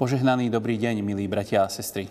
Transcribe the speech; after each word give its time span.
Požehnaný 0.00 0.48
dobrý 0.48 0.80
deň, 0.80 1.04
milí 1.04 1.28
bratia 1.28 1.60
a 1.60 1.68
sestry. 1.68 2.08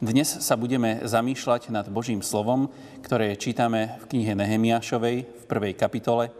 Dnes 0.00 0.24
sa 0.24 0.56
budeme 0.56 1.04
zamýšľať 1.04 1.68
nad 1.68 1.84
Božím 1.92 2.24
slovom, 2.24 2.72
ktoré 3.04 3.36
čítame 3.36 4.00
v 4.00 4.04
knihe 4.08 4.32
Nehemiášovej 4.32 5.16
v 5.28 5.44
prvej 5.44 5.76
kapitole 5.76 6.32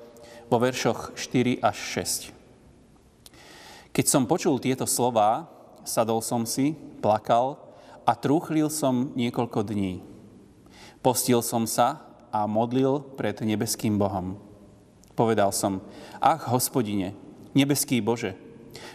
vo 0.48 0.56
veršoch 0.56 1.12
4 1.20 1.60
až 1.60 1.76
6. 2.00 3.92
Keď 3.92 4.04
som 4.08 4.24
počul 4.24 4.56
tieto 4.56 4.88
slová, 4.88 5.52
sadol 5.84 6.24
som 6.24 6.48
si, 6.48 6.73
plakal 7.04 7.60
a 8.09 8.16
trúchlil 8.16 8.73
som 8.73 9.12
niekoľko 9.20 9.68
dní. 9.68 10.01
Postil 11.04 11.45
som 11.45 11.68
sa 11.68 12.09
a 12.32 12.48
modlil 12.48 13.04
pred 13.20 13.37
nebeským 13.37 14.01
Bohom. 14.01 14.40
Povedal 15.12 15.52
som, 15.52 15.84
ach, 16.24 16.48
hospodine, 16.48 17.12
nebeský 17.52 18.01
Bože, 18.01 18.48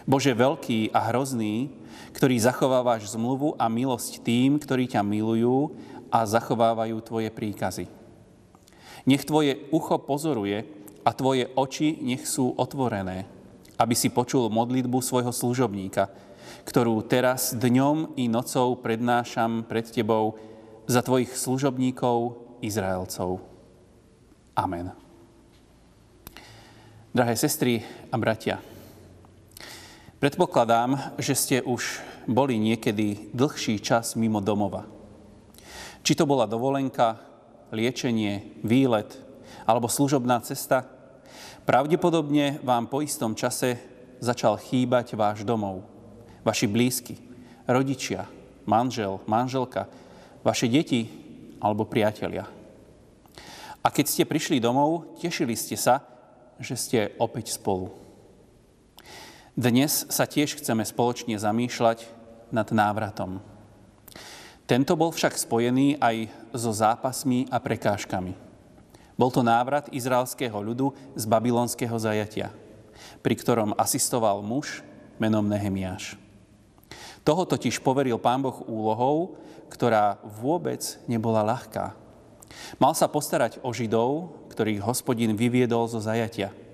Bože 0.04 0.36
veľký 0.36 0.92
a 0.92 1.10
hrozný, 1.10 1.72
ktorý 2.14 2.36
zachovávaš 2.38 3.14
zmluvu 3.16 3.58
a 3.58 3.66
milosť 3.66 4.22
tým, 4.22 4.60
ktorí 4.60 4.86
ťa 4.90 5.02
milujú 5.02 5.74
a 6.12 6.22
zachovávajú 6.22 6.96
tvoje 7.02 7.28
príkazy. 7.34 7.90
Nech 9.04 9.26
tvoje 9.26 9.66
ucho 9.74 9.98
pozoruje 10.00 10.64
a 11.04 11.10
tvoje 11.12 11.50
oči 11.58 12.00
nech 12.00 12.24
sú 12.24 12.56
otvorené, 12.56 13.28
aby 13.76 13.92
si 13.92 14.08
počul 14.08 14.48
modlitbu 14.48 15.02
svojho 15.04 15.34
služobníka, 15.34 16.08
ktorú 16.64 17.04
teraz 17.04 17.52
dňom 17.52 18.16
i 18.16 18.30
nocou 18.30 18.78
prednášam 18.80 19.66
pred 19.68 19.84
tebou 19.84 20.40
za 20.88 21.04
tvojich 21.04 21.36
služobníkov 21.36 22.40
Izraelcov. 22.64 23.44
Amen. 24.56 24.94
Drahé 27.14 27.34
sestry 27.36 27.84
a 28.10 28.16
bratia, 28.16 28.58
Predpokladám, 30.22 31.18
že 31.18 31.34
ste 31.34 31.56
už 31.58 31.98
boli 32.30 32.54
niekedy 32.54 33.34
dlhší 33.34 33.82
čas 33.82 34.14
mimo 34.14 34.38
domova. 34.38 34.86
Či 36.06 36.14
to 36.14 36.22
bola 36.22 36.46
dovolenka, 36.46 37.18
liečenie, 37.74 38.62
výlet 38.62 39.10
alebo 39.66 39.90
služobná 39.90 40.38
cesta, 40.46 40.86
pravdepodobne 41.66 42.62
vám 42.62 42.86
po 42.86 43.02
istom 43.02 43.34
čase 43.34 43.80
začal 44.22 44.54
chýbať 44.60 45.18
váš 45.18 45.42
domov, 45.42 45.82
vaši 46.46 46.70
blízky, 46.70 47.18
rodičia, 47.66 48.30
manžel, 48.70 49.18
manželka, 49.26 49.90
vaše 50.46 50.70
deti 50.70 51.10
alebo 51.58 51.88
priatelia. 51.88 52.46
A 53.82 53.90
keď 53.90 54.06
ste 54.08 54.30
prišli 54.30 54.62
domov, 54.62 55.18
tešili 55.18 55.58
ste 55.58 55.74
sa, 55.74 56.06
že 56.62 56.78
ste 56.78 57.00
opäť 57.18 57.52
spolu. 57.58 58.03
Dnes 59.54 60.02
sa 60.10 60.26
tiež 60.26 60.58
chceme 60.58 60.82
spoločne 60.82 61.38
zamýšľať 61.38 62.10
nad 62.50 62.66
návratom. 62.74 63.38
Tento 64.66 64.98
bol 64.98 65.14
však 65.14 65.38
spojený 65.38 65.94
aj 66.02 66.26
so 66.50 66.74
zápasmi 66.74 67.46
a 67.54 67.62
prekážkami. 67.62 68.34
Bol 69.14 69.30
to 69.30 69.46
návrat 69.46 69.86
izraelského 69.94 70.58
ľudu 70.58 70.90
z 71.14 71.22
babylonského 71.30 71.94
zajatia, 71.94 72.50
pri 73.22 73.38
ktorom 73.38 73.78
asistoval 73.78 74.42
muž 74.42 74.82
menom 75.22 75.46
Nehemiáš. 75.46 76.18
Toho 77.22 77.46
totiž 77.46 77.78
poveril 77.78 78.18
pán 78.18 78.42
Boh 78.42 78.58
úlohou, 78.66 79.38
ktorá 79.70 80.18
vôbec 80.42 80.82
nebola 81.06 81.46
ľahká. 81.46 81.94
Mal 82.82 82.94
sa 82.98 83.06
postarať 83.06 83.62
o 83.62 83.70
Židov, 83.70 84.34
ktorých 84.50 84.82
hospodin 84.82 85.30
vyviedol 85.38 85.86
zo 85.86 86.02
zajatia– 86.02 86.50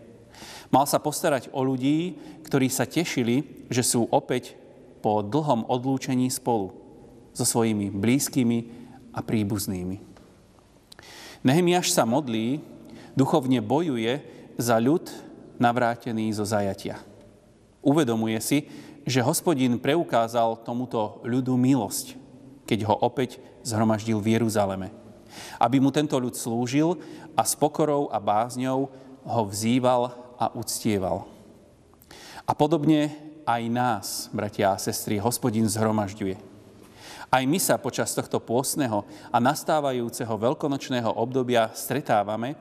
Mal 0.71 0.87
sa 0.87 1.03
postarať 1.03 1.50
o 1.50 1.66
ľudí, 1.66 2.15
ktorí 2.50 2.66
sa 2.66 2.83
tešili, 2.83 3.47
že 3.71 3.87
sú 3.87 4.11
opäť 4.11 4.59
po 4.99 5.22
dlhom 5.22 5.71
odlúčení 5.71 6.27
spolu 6.34 6.75
so 7.31 7.47
svojimi 7.47 7.94
blízkymi 7.94 8.59
a 9.15 9.22
príbuznými. 9.22 10.03
Nehemiáš 11.47 11.94
sa 11.94 12.03
modlí, 12.03 12.59
duchovne 13.15 13.62
bojuje 13.62 14.19
za 14.59 14.83
ľud 14.83 15.09
navrátený 15.62 16.34
zo 16.34 16.43
zajatia. 16.43 16.99
Uvedomuje 17.81 18.37
si, 18.43 18.66
že 19.09 19.25
hospodin 19.25 19.81
preukázal 19.81 20.60
tomuto 20.66 21.22
ľudu 21.25 21.56
milosť, 21.56 22.19
keď 22.69 22.91
ho 22.91 22.94
opäť 23.00 23.41
zhromaždil 23.65 24.21
v 24.21 24.37
Jeruzaleme. 24.37 24.93
Aby 25.56 25.81
mu 25.81 25.94
tento 25.94 26.19
ľud 26.19 26.37
slúžil 26.37 26.99
a 27.33 27.47
s 27.47 27.55
pokorou 27.55 28.10
a 28.12 28.19
bázňou 28.21 28.91
ho 29.25 29.43
vzýval 29.47 30.12
a 30.37 30.53
uctieval. 30.53 31.40
A 32.47 32.53
podobne 32.56 33.12
aj 33.45 33.62
nás, 33.69 34.06
bratia 34.33 34.73
a 34.73 34.81
sestry, 34.81 35.19
hospodin 35.19 35.67
zhromažďuje. 35.67 36.37
Aj 37.31 37.43
my 37.47 37.59
sa 37.62 37.78
počas 37.78 38.11
tohto 38.11 38.43
pôstneho 38.43 39.06
a 39.31 39.39
nastávajúceho 39.39 40.34
veľkonočného 40.34 41.15
obdobia 41.15 41.71
stretávame, 41.71 42.59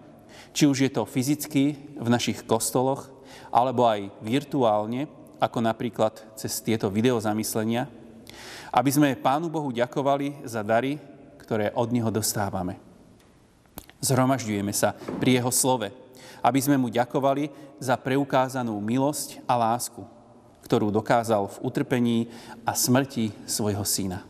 či 0.54 0.70
už 0.70 0.86
je 0.86 0.92
to 0.94 1.10
fyzicky 1.10 1.98
v 1.98 2.08
našich 2.08 2.46
kostoloch, 2.46 3.10
alebo 3.50 3.90
aj 3.90 4.14
virtuálne, 4.22 5.10
ako 5.42 5.58
napríklad 5.66 6.22
cez 6.38 6.62
tieto 6.62 6.92
videozamyslenia, 6.94 7.90
aby 8.70 8.90
sme 8.94 9.18
Pánu 9.18 9.50
Bohu 9.50 9.74
ďakovali 9.74 10.46
za 10.46 10.62
dary, 10.62 11.02
ktoré 11.42 11.74
od 11.74 11.90
Neho 11.90 12.14
dostávame. 12.14 12.78
Zhromažďujeme 14.06 14.70
sa 14.70 14.94
pri 15.18 15.42
Jeho 15.42 15.50
slove, 15.50 15.90
aby 16.40 16.60
sme 16.62 16.78
mu 16.78 16.88
ďakovali 16.88 17.50
za 17.82 17.96
preukázanú 18.00 18.78
milosť 18.78 19.42
a 19.48 19.56
lásku, 19.56 20.04
ktorú 20.66 20.94
dokázal 20.94 21.50
v 21.50 21.58
utrpení 21.66 22.18
a 22.68 22.76
smrti 22.78 23.34
svojho 23.50 23.84
syna. 23.88 24.26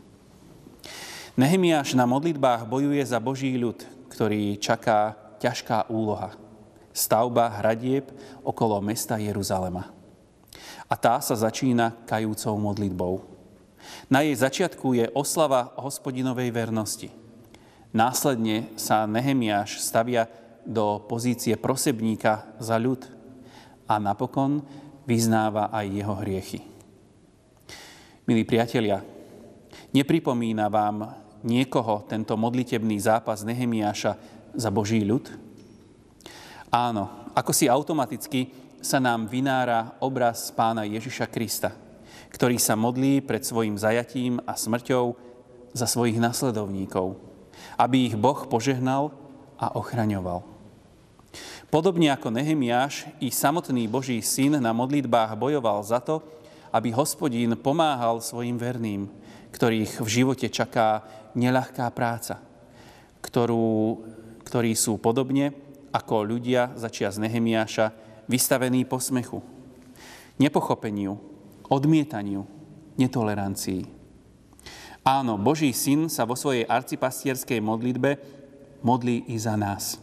Nehemiáš 1.38 1.94
na 1.94 2.04
modlitbách 2.04 2.66
bojuje 2.68 3.00
za 3.06 3.16
Boží 3.22 3.54
ľud, 3.56 3.80
ktorý 4.12 4.58
čaká 4.60 5.16
ťažká 5.40 5.88
úloha. 5.88 6.36
Stavba 6.90 7.48
hradieb 7.48 8.10
okolo 8.42 8.82
mesta 8.82 9.16
Jeruzalema. 9.16 9.88
A 10.90 10.94
tá 10.98 11.22
sa 11.22 11.38
začína 11.38 11.94
kajúcou 12.04 12.58
modlitbou. 12.58 13.22
Na 14.10 14.26
jej 14.26 14.34
začiatku 14.34 14.98
je 14.98 15.06
oslava 15.14 15.70
hospodinovej 15.78 16.50
vernosti. 16.50 17.08
Následne 17.94 18.70
sa 18.74 19.06
Nehemiáš 19.06 19.80
stavia 19.80 20.26
do 20.64 21.02
pozície 21.08 21.56
prosebníka 21.56 22.56
za 22.60 22.76
ľud 22.76 23.04
a 23.90 23.98
napokon 23.98 24.62
vyznáva 25.08 25.72
aj 25.74 25.86
jeho 25.90 26.14
hriechy. 26.22 26.60
Milí 28.28 28.46
priatelia, 28.46 29.02
nepripomína 29.90 30.70
vám 30.70 31.10
niekoho 31.42 32.06
tento 32.06 32.38
modlitebný 32.38 33.00
zápas 33.00 33.42
Nehemiáša 33.42 34.14
za 34.54 34.70
Boží 34.70 35.02
ľud? 35.02 35.26
Áno, 36.70 37.30
ako 37.34 37.50
si 37.50 37.66
automaticky 37.66 38.54
sa 38.78 39.02
nám 39.02 39.26
vynára 39.26 39.98
obraz 39.98 40.54
pána 40.54 40.86
Ježiša 40.86 41.26
Krista, 41.26 41.74
ktorý 42.30 42.56
sa 42.62 42.78
modlí 42.78 43.20
pred 43.26 43.42
svojim 43.42 43.74
zajatím 43.74 44.38
a 44.46 44.54
smrťou 44.54 45.18
za 45.74 45.86
svojich 45.90 46.22
nasledovníkov, 46.22 47.18
aby 47.74 48.10
ich 48.10 48.16
Boh 48.16 48.46
požehnal 48.46 49.10
a 49.60 49.76
ochraňoval. 49.76 50.40
Podobne 51.70 52.10
ako 52.10 52.34
Nehemiáš, 52.34 53.06
i 53.22 53.30
samotný 53.30 53.86
Boží 53.86 54.18
syn 54.24 54.58
na 54.58 54.74
modlitbách 54.74 55.38
bojoval 55.38 55.78
za 55.86 56.02
to, 56.02 56.18
aby 56.74 56.90
hospodín 56.90 57.54
pomáhal 57.54 58.18
svojim 58.18 58.58
verným, 58.58 59.06
ktorých 59.54 60.02
v 60.02 60.08
živote 60.08 60.50
čaká 60.50 61.06
neľahká 61.38 61.86
práca, 61.94 62.42
ktorú, 63.22 64.02
ktorí 64.42 64.74
sú 64.74 64.98
podobne 64.98 65.54
ako 65.94 66.26
ľudia 66.26 66.74
začias 66.74 67.22
Nehemiáša 67.22 67.94
vystavení 68.26 68.82
posmechu, 68.86 69.42
nepochopeniu, 70.38 71.18
odmietaniu, 71.70 72.46
netolerancii. 72.98 73.86
Áno, 75.06 75.38
Boží 75.38 75.70
syn 75.70 76.10
sa 76.10 76.26
vo 76.26 76.34
svojej 76.34 76.66
arcipastierskej 76.66 77.58
modlitbe 77.62 78.39
modlí 78.82 79.30
i 79.30 79.36
za 79.38 79.56
nás. 79.56 80.00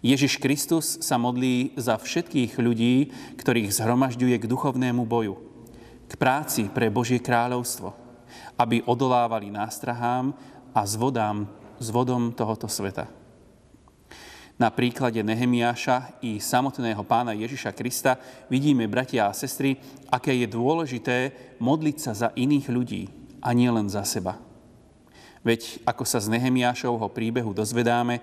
Ježiš 0.00 0.40
Kristus 0.40 0.96
sa 1.04 1.20
modlí 1.20 1.76
za 1.76 2.00
všetkých 2.00 2.56
ľudí, 2.56 3.12
ktorých 3.36 3.68
zhromažďuje 3.68 4.36
k 4.40 4.48
duchovnému 4.48 5.04
boju, 5.04 5.36
k 6.08 6.12
práci 6.16 6.72
pre 6.72 6.88
Božie 6.88 7.20
kráľovstvo, 7.20 7.92
aby 8.56 8.80
odolávali 8.88 9.52
nástrahám 9.52 10.32
a 10.72 10.80
zvodám, 10.88 11.44
vodom 11.80 12.36
tohoto 12.36 12.68
sveta. 12.68 13.08
Na 14.60 14.68
príklade 14.68 15.16
Nehemiáša 15.24 16.20
i 16.20 16.36
samotného 16.36 17.00
pána 17.08 17.32
Ježiša 17.32 17.72
Krista 17.72 18.20
vidíme, 18.52 18.84
bratia 18.84 19.24
a 19.24 19.32
sestry, 19.32 19.80
aké 20.12 20.36
je 20.36 20.44
dôležité 20.44 21.32
modliť 21.56 21.96
sa 21.96 22.12
za 22.12 22.28
iných 22.36 22.68
ľudí 22.68 23.08
a 23.40 23.56
nie 23.56 23.72
len 23.72 23.88
za 23.88 24.04
seba. 24.04 24.36
Veď 25.40 25.80
ako 25.88 26.04
sa 26.04 26.20
z 26.20 26.28
Nehemiášovho 26.36 27.08
príbehu 27.08 27.56
dozvedáme, 27.56 28.20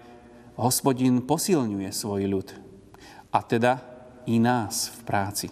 hospodin 0.54 1.18
posilňuje 1.26 1.90
svoj 1.90 2.30
ľud 2.30 2.48
a 3.34 3.42
teda 3.42 3.82
i 4.30 4.38
nás 4.38 4.94
v 4.94 5.00
práci. 5.02 5.48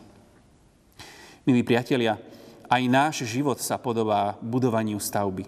Milí 1.46 1.66
priatelia, 1.66 2.18
aj 2.70 2.84
náš 2.90 3.16
život 3.26 3.58
sa 3.62 3.78
podobá 3.78 4.38
budovaniu 4.42 4.98
stavby. 4.98 5.46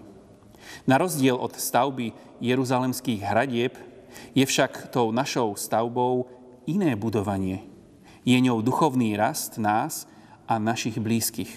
Na 0.86 0.98
rozdiel 0.98 1.34
od 1.34 1.54
stavby 1.54 2.14
jeruzalemských 2.38 3.22
hradieb 3.22 3.74
je 4.34 4.42
však 4.46 4.90
tou 4.94 5.10
našou 5.14 5.54
stavbou 5.54 6.30
iné 6.66 6.94
budovanie. 6.94 7.62
Je 8.26 8.38
ňou 8.38 8.62
duchovný 8.62 9.14
rast 9.14 9.58
nás 9.58 10.06
a 10.50 10.58
našich 10.58 10.98
blízkych. 10.98 11.50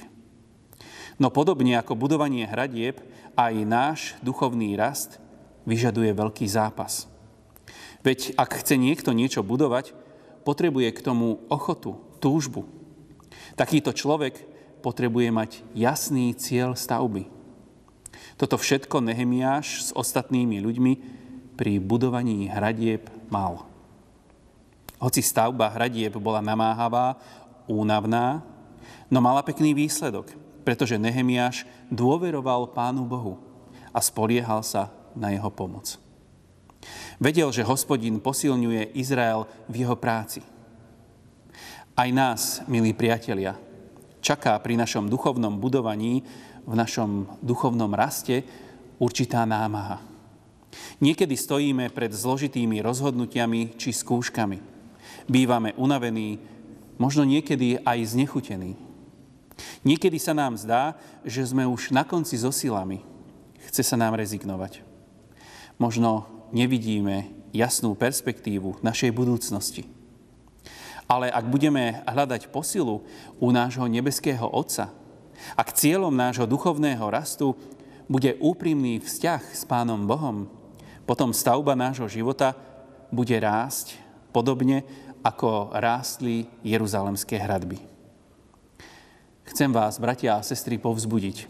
No 1.22 1.30
podobne 1.30 1.78
ako 1.78 1.94
budovanie 1.94 2.50
hradieb, 2.50 2.98
aj 3.36 3.54
náš 3.64 4.00
duchovný 4.22 4.76
rast 4.76 5.22
vyžaduje 5.64 6.12
veľký 6.12 6.46
zápas. 6.50 7.08
Veď 8.02 8.34
ak 8.34 8.66
chce 8.66 8.76
niekto 8.82 9.14
niečo 9.14 9.46
budovať, 9.46 9.94
potrebuje 10.42 10.90
k 10.90 11.04
tomu 11.06 11.38
ochotu, 11.48 12.02
túžbu. 12.18 12.66
Takýto 13.54 13.94
človek 13.94 14.42
potrebuje 14.82 15.30
mať 15.30 15.52
jasný 15.78 16.34
cieľ 16.34 16.74
stavby. 16.74 17.30
Toto 18.42 18.58
všetko 18.58 19.06
Nehemiáš 19.06 19.68
s 19.86 19.90
ostatnými 19.94 20.58
ľuďmi 20.66 20.94
pri 21.54 21.78
budovaní 21.78 22.50
hradieb 22.50 23.06
mal. 23.30 23.70
Hoci 24.98 25.22
stavba 25.22 25.70
hradieb 25.70 26.18
bola 26.18 26.42
namáhavá, 26.42 27.22
únavná, 27.70 28.42
no 29.14 29.22
mala 29.22 29.46
pekný 29.46 29.78
výsledok, 29.78 30.34
pretože 30.62 31.02
Nehemiáš 31.02 31.66
dôveroval 31.90 32.72
Pánu 32.72 33.06
Bohu 33.06 33.38
a 33.92 34.00
spoliehal 34.00 34.64
sa 34.64 34.94
na 35.18 35.34
jeho 35.34 35.52
pomoc. 35.52 36.00
Vedel, 37.22 37.54
že 37.54 37.68
hospodin 37.68 38.18
posilňuje 38.18 38.98
Izrael 38.98 39.46
v 39.70 39.86
jeho 39.86 39.94
práci. 39.94 40.42
Aj 41.94 42.10
nás, 42.10 42.66
milí 42.66 42.98
priatelia, 42.98 43.54
čaká 44.24 44.58
pri 44.58 44.80
našom 44.80 45.06
duchovnom 45.06 45.62
budovaní, 45.62 46.26
v 46.66 46.74
našom 46.74 47.42
duchovnom 47.46 47.94
raste 47.94 48.42
určitá 48.98 49.46
námaha. 49.46 50.02
Niekedy 51.04 51.36
stojíme 51.36 51.92
pred 51.92 52.14
zložitými 52.14 52.80
rozhodnutiami 52.80 53.76
či 53.76 53.92
skúškami. 53.92 54.58
Bývame 55.28 55.76
unavení, 55.76 56.40
možno 56.98 57.28
niekedy 57.28 57.82
aj 57.82 58.18
znechutení. 58.18 58.91
Niekedy 59.82 60.22
sa 60.22 60.38
nám 60.38 60.58
zdá, 60.62 60.94
že 61.26 61.42
sme 61.42 61.66
už 61.66 61.90
na 61.90 62.06
konci 62.06 62.38
so 62.38 62.54
silami. 62.54 63.02
Chce 63.66 63.82
sa 63.82 63.98
nám 63.98 64.14
rezignovať. 64.14 64.86
Možno 65.82 66.30
nevidíme 66.54 67.34
jasnú 67.50 67.98
perspektívu 67.98 68.78
našej 68.86 69.10
budúcnosti. 69.10 69.90
Ale 71.10 71.28
ak 71.28 71.50
budeme 71.50 72.06
hľadať 72.08 72.54
posilu 72.54 73.04
u 73.42 73.48
nášho 73.50 73.84
nebeského 73.90 74.48
Otca, 74.48 74.94
ak 75.58 75.74
cieľom 75.74 76.14
nášho 76.14 76.46
duchovného 76.46 77.04
rastu 77.10 77.58
bude 78.06 78.38
úprimný 78.38 79.02
vzťah 79.02 79.42
s 79.52 79.66
Pánom 79.66 80.06
Bohom, 80.06 80.48
potom 81.10 81.34
stavba 81.34 81.74
nášho 81.74 82.08
života 82.08 82.54
bude 83.12 83.36
rásť 83.36 83.98
podobne, 84.32 84.86
ako 85.22 85.74
rástli 85.76 86.48
jeruzalemské 86.64 87.36
hradby. 87.38 87.91
Chcem 89.52 89.68
vás, 89.68 90.00
bratia 90.00 90.40
a 90.40 90.48
sestry, 90.48 90.80
povzbudiť, 90.80 91.44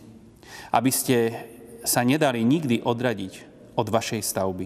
aby 0.74 0.90
ste 0.90 1.38
sa 1.86 2.02
nedali 2.02 2.42
nikdy 2.42 2.82
odradiť 2.82 3.34
od 3.78 3.94
vašej 3.94 4.26
stavby, 4.26 4.66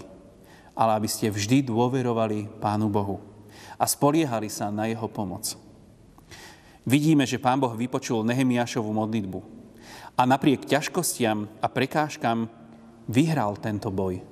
ale 0.71 0.91
aby 0.95 1.09
ste 1.11 1.27
vždy 1.27 1.67
dôverovali 1.67 2.47
Pánu 2.63 2.87
Bohu 2.87 3.19
a 3.75 3.83
spoliehali 3.83 4.47
sa 4.47 4.71
na 4.71 4.87
jeho 4.87 5.11
pomoc. 5.11 5.51
Vidíme, 6.87 7.27
že 7.27 7.35
Pán 7.35 7.59
Boh 7.59 7.75
vypočul 7.75 8.23
Nehemiášovú 8.23 8.95
modlitbu 8.95 9.39
a 10.15 10.23
napriek 10.23 10.63
ťažkostiam 10.63 11.51
a 11.59 11.67
prekážkam 11.67 12.47
vyhral 13.11 13.59
tento 13.59 13.91
boj. 13.91 14.23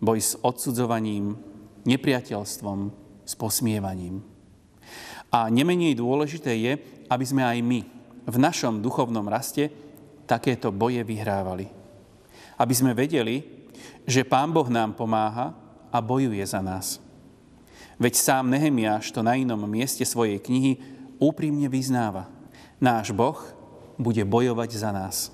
Boj 0.00 0.18
s 0.24 0.40
odsudzovaním, 0.40 1.36
nepriateľstvom, 1.84 2.78
s 3.28 3.32
posmievaním. 3.36 4.24
A 5.30 5.46
nemenej 5.46 5.94
dôležité 5.94 6.58
je, 6.58 6.72
aby 7.06 7.24
sme 7.24 7.46
aj 7.46 7.58
my 7.62 7.80
v 8.26 8.36
našom 8.36 8.82
duchovnom 8.82 9.26
raste 9.26 9.70
takéto 10.26 10.74
boje 10.74 11.02
vyhrávali. 11.06 11.70
Aby 12.58 12.74
sme 12.74 12.92
vedeli, 12.94 13.42
že 14.06 14.26
Pán 14.26 14.50
Boh 14.50 14.66
nám 14.66 14.94
pomáha 14.94 15.54
a 15.90 15.98
bojuje 15.98 16.42
za 16.46 16.62
nás. 16.62 16.98
Veď 18.00 18.14
sám 18.16 18.50
Nehemiáš 18.50 19.12
to 19.12 19.20
na 19.20 19.36
inom 19.36 19.60
mieste 19.66 20.02
svojej 20.06 20.40
knihy 20.40 20.80
úprimne 21.20 21.68
vyznáva. 21.68 22.26
Náš 22.80 23.12
Boh 23.12 23.36
bude 24.00 24.24
bojovať 24.24 24.70
za 24.72 24.90
nás. 24.90 25.28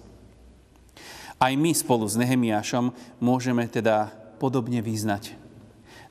Aj 1.37 1.52
my 1.52 1.70
spolu 1.76 2.08
s 2.08 2.19
Nehemiášom 2.19 2.90
môžeme 3.22 3.69
teda 3.70 4.10
podobne 4.43 4.82
vyznať. 4.82 5.37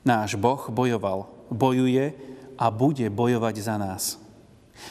Náš 0.06 0.38
Boh 0.38 0.70
bojoval, 0.70 1.28
bojuje 1.50 2.14
a 2.56 2.72
bude 2.72 3.06
bojovať 3.12 3.56
za 3.60 3.76
nás. 3.76 4.20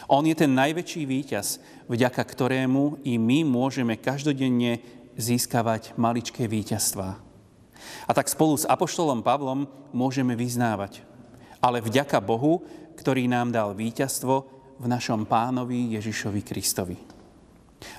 On 0.10 0.26
je 0.26 0.34
ten 0.34 0.50
najväčší 0.50 1.06
víťaz, 1.06 1.62
vďaka 1.86 2.22
ktorému 2.22 3.06
i 3.06 3.22
my 3.22 3.46
môžeme 3.46 3.98
každodenne 3.98 4.82
získavať 5.14 5.94
maličké 5.94 6.50
víťazstvá. 6.50 7.22
A 8.10 8.12
tak 8.14 8.26
spolu 8.30 8.58
s 8.58 8.66
Apoštolom 8.66 9.22
Pavlom 9.22 9.70
môžeme 9.94 10.34
vyznávať– 10.34 11.02
ale 11.66 11.82
vďaka 11.82 12.22
Bohu, 12.22 12.62
ktorý 12.94 13.26
nám 13.26 13.50
dal 13.50 13.74
víťazstvo 13.74 14.34
v 14.78 14.86
našom 14.86 15.26
pánovi 15.26 15.98
Ježišovi 15.98 16.46
Kristovi. 16.46 16.98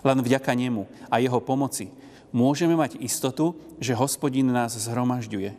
Len 0.07 0.19
vďaka 0.23 0.55
nemu 0.55 0.87
a 1.11 1.19
jeho 1.19 1.43
pomoci 1.43 1.91
môžeme 2.31 2.79
mať 2.79 3.03
istotu, 3.03 3.59
že 3.83 3.99
hospodin 3.99 4.47
nás 4.47 4.79
zhromažďuje, 4.79 5.51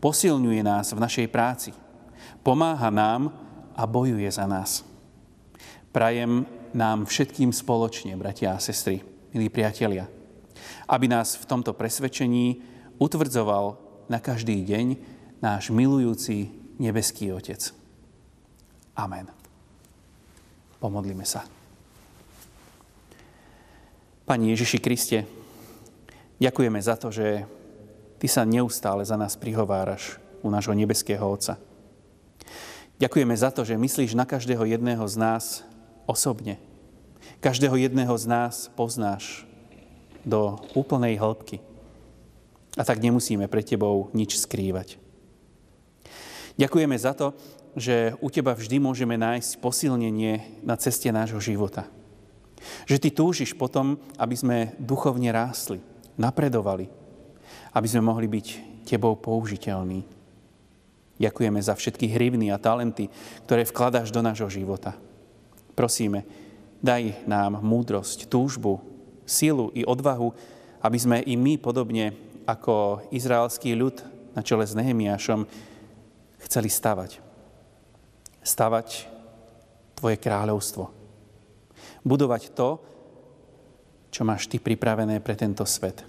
posilňuje 0.00 0.60
nás 0.64 0.96
v 0.96 1.02
našej 1.04 1.26
práci, 1.28 1.70
pomáha 2.42 2.90
nám 2.90 3.32
a 3.76 3.86
bojuje 3.86 4.28
za 4.30 4.46
nás. 4.46 4.84
Prajem 5.92 6.44
nám 6.72 7.04
všetkým 7.04 7.52
spoločne, 7.52 8.16
bratia 8.16 8.56
a 8.56 8.62
sestry, 8.62 9.04
milí 9.36 9.52
priatelia, 9.52 10.08
aby 10.88 11.06
nás 11.08 11.36
v 11.36 11.48
tomto 11.48 11.76
presvedčení 11.76 12.64
utvrdzoval 12.96 13.76
na 14.08 14.18
každý 14.18 14.64
deň 14.64 14.86
náš 15.44 15.68
milujúci 15.68 16.48
nebeský 16.80 17.32
Otec. 17.32 17.60
Amen. 18.96 19.28
Pomodlíme 20.80 21.24
sa. 21.24 21.44
Pani 24.22 24.54
Ježiši 24.54 24.78
Kriste, 24.80 25.18
ďakujeme 26.38 26.78
za 26.80 26.94
to, 26.96 27.12
že 27.12 27.44
Ty 28.22 28.30
sa 28.30 28.46
neustále 28.46 29.02
za 29.02 29.18
nás 29.18 29.34
prihováraš 29.34 30.22
u 30.46 30.50
nášho 30.50 30.78
nebeského 30.78 31.26
Otca. 31.26 31.58
Ďakujeme 33.02 33.34
za 33.34 33.50
to, 33.50 33.66
že 33.66 33.74
myslíš 33.74 34.14
na 34.14 34.22
každého 34.22 34.62
jedného 34.62 35.02
z 35.10 35.18
nás 35.18 35.66
osobne. 36.06 36.62
Každého 37.42 37.74
jedného 37.74 38.14
z 38.14 38.30
nás 38.30 38.70
poznáš 38.78 39.42
do 40.22 40.62
úplnej 40.78 41.18
hĺbky. 41.18 41.58
A 42.78 42.86
tak 42.86 43.02
nemusíme 43.02 43.50
pred 43.50 43.66
Tebou 43.66 44.06
nič 44.14 44.38
skrývať. 44.38 45.02
Ďakujeme 46.54 46.94
za 46.94 47.10
to, 47.18 47.34
že 47.74 48.14
u 48.22 48.30
Teba 48.30 48.54
vždy 48.54 48.78
môžeme 48.78 49.18
nájsť 49.18 49.58
posilnenie 49.58 50.62
na 50.62 50.78
ceste 50.78 51.10
nášho 51.10 51.42
života. 51.42 51.90
Že 52.86 53.02
Ty 53.02 53.08
túžiš 53.18 53.50
potom, 53.58 53.98
aby 54.14 54.38
sme 54.38 54.78
duchovne 54.78 55.34
rástli, 55.34 55.82
napredovali, 56.14 56.86
aby 57.74 57.86
sme 57.90 58.06
mohli 58.06 58.30
byť 58.30 58.46
Tebou 58.86 59.18
použiteľní. 59.18 60.21
Ďakujeme 61.22 61.62
za 61.62 61.78
všetky 61.78 62.10
hrivny 62.10 62.50
a 62.50 62.58
talenty, 62.58 63.06
ktoré 63.46 63.62
vkladáš 63.62 64.10
do 64.10 64.18
nášho 64.18 64.50
života. 64.50 64.98
Prosíme, 65.78 66.26
daj 66.82 67.22
nám 67.30 67.62
múdrosť, 67.62 68.26
túžbu, 68.26 68.82
silu 69.22 69.70
i 69.70 69.86
odvahu, 69.86 70.34
aby 70.82 70.98
sme 70.98 71.22
i 71.22 71.38
my, 71.38 71.62
podobne 71.62 72.10
ako 72.42 73.06
izraelský 73.14 73.78
ľud 73.78 74.02
na 74.34 74.42
čele 74.42 74.66
s 74.66 74.74
Nehemiášom, 74.74 75.46
chceli 76.42 76.66
stavať. 76.66 77.22
Stavať 78.42 79.14
Tvoje 79.94 80.18
kráľovstvo. 80.18 80.90
Budovať 82.02 82.50
to, 82.58 82.82
čo 84.10 84.26
máš 84.26 84.50
Ty 84.50 84.58
pripravené 84.58 85.22
pre 85.22 85.38
tento 85.38 85.62
svet. 85.62 86.02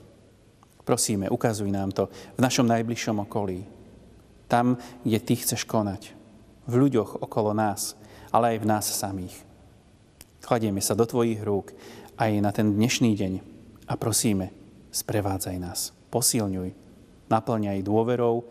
Prosíme, 0.82 1.30
ukazuj 1.30 1.70
nám 1.70 1.94
to 1.94 2.10
v 2.34 2.42
našom 2.42 2.66
najbližšom 2.66 3.22
okolí. 3.30 3.83
Tam, 4.48 4.78
kde 5.04 5.20
Ty 5.20 5.34
chceš 5.40 5.64
konať. 5.66 6.14
V 6.70 6.74
ľuďoch 6.80 7.20
okolo 7.20 7.52
nás, 7.52 7.98
ale 8.32 8.56
aj 8.56 8.58
v 8.64 8.70
nás 8.70 8.86
samých. 8.88 9.36
Kladieme 10.44 10.80
sa 10.84 10.96
do 10.96 11.08
Tvojich 11.08 11.40
rúk 11.42 11.72
aj 12.20 12.32
na 12.44 12.52
ten 12.54 12.72
dnešný 12.76 13.16
deň 13.16 13.34
a 13.90 13.94
prosíme, 13.98 14.52
sprevádzaj 14.94 15.58
nás, 15.58 15.96
posilňuj, 16.14 16.70
naplňaj 17.28 17.80
dôverou 17.82 18.46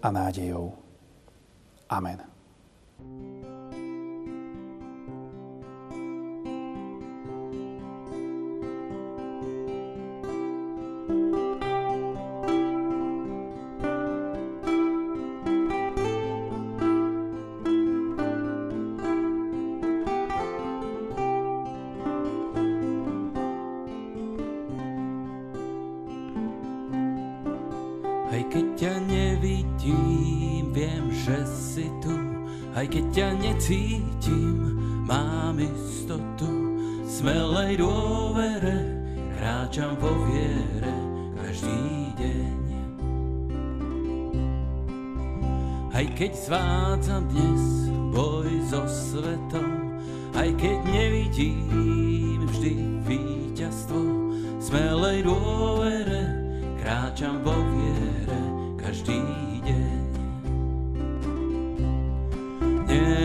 a 0.00 0.08
nádejou. 0.08 0.72
Amen. 1.90 2.29
Aj 32.80 32.88
keď 32.88 33.06
ťa 33.12 33.28
necítim, 33.44 34.56
mám 35.04 35.60
istotu. 35.60 36.48
Smelej 37.04 37.76
dôvere, 37.76 38.72
kráčam 39.36 40.00
vo 40.00 40.08
viere 40.24 40.88
každý 41.36 42.08
deň. 42.16 42.60
Aj 45.92 46.06
keď 46.16 46.32
zvádzam 46.32 47.28
dnes 47.28 47.92
boj 48.16 48.48
so 48.64 48.80
svetom, 48.88 50.00
aj 50.32 50.48
keď 50.56 50.80
nevidím 50.88 52.48
vždy 52.48 52.72
víťazstvo, 53.04 54.00
smelej 54.56 55.28
dôvere, 55.28 56.32
kráčam 56.80 57.44
vo 57.44 57.60
viere 57.76 58.40
každý 58.80 59.20
deň. 59.20 59.49
Yeah. 62.90 63.19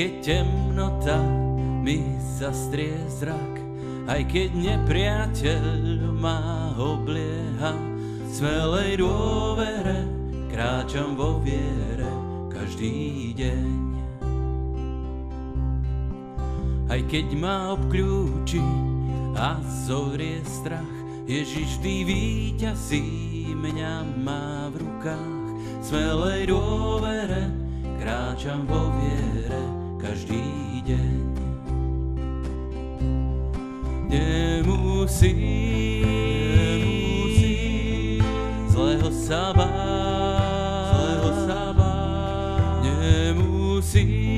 Keď 0.00 0.12
temnota 0.24 1.20
mi 1.84 2.16
zastrie 2.40 2.96
zrak, 3.20 3.60
aj 4.08 4.32
keď 4.32 4.48
nepriateľ 4.56 6.08
ma 6.16 6.72
oblieha, 6.72 7.76
smelej 8.32 9.04
dôvere, 9.04 10.08
kráčam 10.48 11.20
vo 11.20 11.36
viere 11.44 12.08
každý 12.48 13.36
deň. 13.36 13.68
Aj 16.88 17.00
keď 17.04 17.36
ma 17.36 17.76
obklúči 17.76 18.64
a 19.36 19.60
zovrie 19.84 20.40
strach, 20.48 20.96
Ježiš 21.28 21.76
vždy 21.76 21.96
víťazí, 22.08 23.04
mňa 23.52 24.16
má 24.16 24.72
v 24.72 24.80
rukách. 24.80 25.60
Smelej 25.84 26.48
dôvere, 26.48 27.52
kráčam 28.00 28.64
vo 28.64 28.96
viere 28.96 29.79
každý 30.00 30.80
deň. 30.84 31.16
Nemusím, 34.10 35.38
nemusím 36.56 38.24
zlého 38.66 39.08
sa 39.12 39.52
báť, 39.54 40.90
zlého 40.90 41.30
sa 41.46 41.62
báť. 41.76 42.82
Nemusím, 42.90 44.29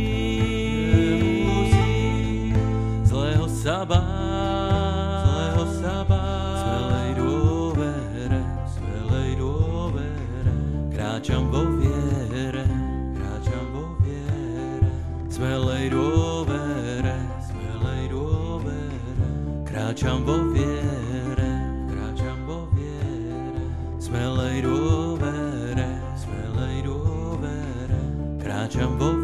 kráčam 19.92 20.24
vo 20.24 20.36
viere, 20.56 21.52
kráčam 21.92 22.48
vo 22.48 22.64
viere. 22.72 23.60
Smelej 24.00 24.64
dôvere, 24.64 26.00
smelej 26.16 26.88
dôvere, 26.88 28.00
kráčam 28.40 28.96
vo 28.96 29.12
viere, 29.12 29.21